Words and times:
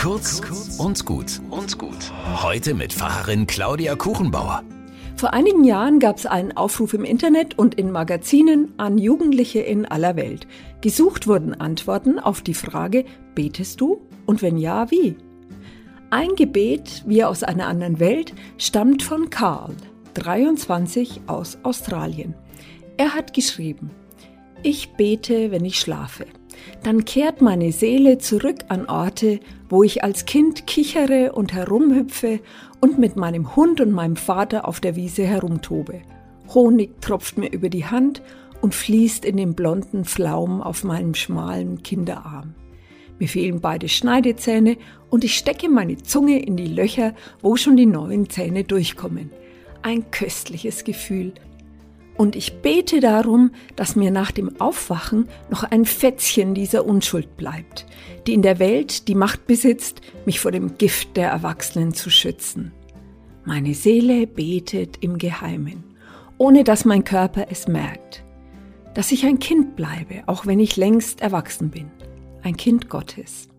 Kurz 0.00 0.40
und 0.78 1.04
gut 1.04 1.42
und 1.50 1.76
gut. 1.76 2.10
Heute 2.42 2.72
mit 2.72 2.94
Pfarrerin 2.94 3.46
Claudia 3.46 3.96
Kuchenbauer. 3.96 4.62
Vor 5.14 5.34
einigen 5.34 5.62
Jahren 5.62 5.98
gab 5.98 6.16
es 6.16 6.24
einen 6.24 6.56
Aufruf 6.56 6.94
im 6.94 7.04
Internet 7.04 7.58
und 7.58 7.74
in 7.74 7.92
Magazinen 7.92 8.72
an 8.78 8.96
Jugendliche 8.96 9.60
in 9.60 9.84
aller 9.84 10.16
Welt. 10.16 10.46
Gesucht 10.80 11.26
wurden 11.26 11.52
Antworten 11.52 12.18
auf 12.18 12.40
die 12.40 12.54
Frage, 12.54 13.04
betest 13.34 13.82
du? 13.82 14.00
Und 14.24 14.40
wenn 14.40 14.56
ja, 14.56 14.90
wie? 14.90 15.16
Ein 16.08 16.34
Gebet, 16.34 17.04
wie 17.06 17.22
aus 17.22 17.42
einer 17.42 17.66
anderen 17.66 18.00
Welt, 18.00 18.32
stammt 18.56 19.02
von 19.02 19.28
Karl, 19.28 19.76
23 20.14 21.20
aus 21.26 21.58
Australien. 21.62 22.34
Er 22.96 23.12
hat 23.14 23.34
geschrieben, 23.34 23.90
ich 24.62 24.92
bete, 24.92 25.50
wenn 25.50 25.64
ich 25.64 25.78
schlafe. 25.78 26.26
Dann 26.82 27.04
kehrt 27.04 27.40
meine 27.40 27.72
Seele 27.72 28.18
zurück 28.18 28.56
an 28.68 28.86
Orte, 28.86 29.40
wo 29.68 29.82
ich 29.82 30.04
als 30.04 30.24
Kind 30.26 30.66
kichere 30.66 31.32
und 31.32 31.52
herumhüpfe 31.52 32.40
und 32.80 32.98
mit 32.98 33.16
meinem 33.16 33.56
Hund 33.56 33.80
und 33.80 33.92
meinem 33.92 34.16
Vater 34.16 34.66
auf 34.66 34.80
der 34.80 34.96
Wiese 34.96 35.24
herumtobe. 35.24 36.02
Honig 36.52 37.00
tropft 37.00 37.38
mir 37.38 37.50
über 37.50 37.68
die 37.68 37.86
Hand 37.86 38.22
und 38.60 38.74
fließt 38.74 39.24
in 39.24 39.36
den 39.36 39.54
blonden 39.54 40.04
Pflaumen 40.04 40.60
auf 40.62 40.84
meinem 40.84 41.14
schmalen 41.14 41.82
Kinderarm. 41.82 42.54
Mir 43.18 43.28
fehlen 43.28 43.60
beide 43.60 43.88
Schneidezähne 43.88 44.76
und 45.10 45.24
ich 45.24 45.36
stecke 45.36 45.68
meine 45.68 45.98
Zunge 45.98 46.42
in 46.42 46.56
die 46.56 46.66
Löcher, 46.66 47.14
wo 47.42 47.56
schon 47.56 47.76
die 47.76 47.86
neuen 47.86 48.30
Zähne 48.30 48.64
durchkommen. 48.64 49.30
Ein 49.82 50.10
köstliches 50.10 50.84
Gefühl, 50.84 51.34
und 52.20 52.36
ich 52.36 52.60
bete 52.60 53.00
darum, 53.00 53.50
dass 53.76 53.96
mir 53.96 54.10
nach 54.10 54.30
dem 54.30 54.60
Aufwachen 54.60 55.26
noch 55.48 55.64
ein 55.64 55.86
Fätzchen 55.86 56.52
dieser 56.52 56.84
Unschuld 56.84 57.38
bleibt, 57.38 57.86
die 58.26 58.34
in 58.34 58.42
der 58.42 58.58
Welt 58.58 59.08
die 59.08 59.14
Macht 59.14 59.46
besitzt, 59.46 60.02
mich 60.26 60.38
vor 60.38 60.52
dem 60.52 60.76
Gift 60.76 61.16
der 61.16 61.30
Erwachsenen 61.30 61.94
zu 61.94 62.10
schützen. 62.10 62.72
Meine 63.46 63.72
Seele 63.72 64.26
betet 64.26 64.98
im 65.02 65.16
Geheimen, 65.16 65.82
ohne 66.36 66.62
dass 66.62 66.84
mein 66.84 67.04
Körper 67.04 67.46
es 67.48 67.68
merkt, 67.68 68.22
dass 68.92 69.12
ich 69.12 69.24
ein 69.24 69.38
Kind 69.38 69.74
bleibe, 69.74 70.22
auch 70.26 70.44
wenn 70.44 70.60
ich 70.60 70.76
längst 70.76 71.22
erwachsen 71.22 71.70
bin, 71.70 71.90
ein 72.42 72.58
Kind 72.58 72.90
Gottes. 72.90 73.49